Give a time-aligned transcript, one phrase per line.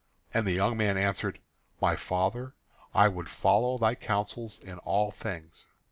[0.33, 1.37] And the young man answered:
[1.79, 2.55] "My father,
[2.91, 5.67] I would follow thy counsels in all things."